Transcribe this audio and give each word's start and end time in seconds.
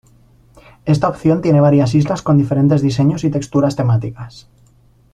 Esta 0.85 1.07
opción 1.07 1.43
tiene 1.43 1.61
varias 1.61 1.93
islas 1.93 2.23
con 2.23 2.39
diferentes 2.39 2.81
diseños 2.81 3.23
y 3.23 3.29
texturas 3.29 3.75
temáticas. 3.75 4.49